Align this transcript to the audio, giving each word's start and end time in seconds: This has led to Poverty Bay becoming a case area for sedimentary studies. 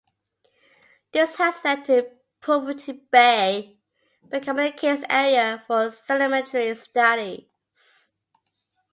This 1.11 1.35
has 1.35 1.63
led 1.63 1.85
to 1.85 2.09
Poverty 2.41 2.91
Bay 2.91 3.77
becoming 4.31 4.73
a 4.73 4.73
case 4.75 5.03
area 5.07 5.63
for 5.67 5.91
sedimentary 5.91 6.73
studies. 6.75 8.09